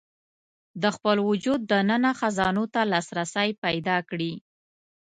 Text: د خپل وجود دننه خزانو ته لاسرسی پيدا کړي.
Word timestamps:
د 0.81 0.83
خپل 0.95 1.17
وجود 1.29 1.59
دننه 1.71 2.11
خزانو 2.19 2.63
ته 2.73 2.81
لاسرسی 2.91 3.49
پيدا 3.63 3.97
کړي. 4.09 4.33